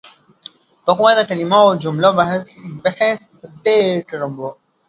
[0.85, 2.09] پخوا د کلمو او جملو
[2.85, 3.21] بحث
[3.65, 4.41] ډېر ګرم و.